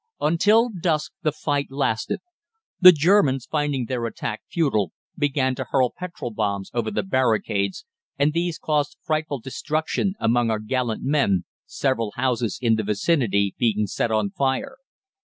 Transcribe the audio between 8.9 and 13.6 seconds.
frightful destruction among our gallant men, several houses in the vicinity